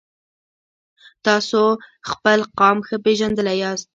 [1.25, 1.61] تاسو
[2.09, 3.87] خپل قام ښه پیژندلی یاست.